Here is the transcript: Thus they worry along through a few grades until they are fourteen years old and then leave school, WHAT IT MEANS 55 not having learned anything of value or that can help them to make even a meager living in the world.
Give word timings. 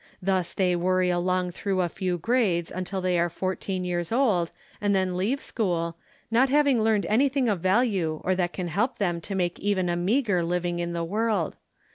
Thus 0.19 0.53
they 0.53 0.75
worry 0.75 1.11
along 1.11 1.51
through 1.51 1.81
a 1.81 1.87
few 1.87 2.17
grades 2.17 2.71
until 2.71 3.01
they 3.01 3.19
are 3.19 3.29
fourteen 3.29 3.85
years 3.85 4.11
old 4.11 4.49
and 4.81 4.95
then 4.95 5.15
leave 5.15 5.43
school, 5.43 5.95
WHAT 6.29 6.49
IT 6.49 6.49
MEANS 6.49 6.49
55 6.49 6.49
not 6.49 6.49
having 6.49 6.81
learned 6.83 7.05
anything 7.05 7.47
of 7.47 7.59
value 7.59 8.19
or 8.23 8.33
that 8.33 8.51
can 8.51 8.69
help 8.69 8.97
them 8.97 9.21
to 9.21 9.35
make 9.35 9.59
even 9.59 9.89
a 9.89 9.95
meager 9.95 10.41
living 10.43 10.79
in 10.79 10.93
the 10.93 11.03
world. 11.05 11.55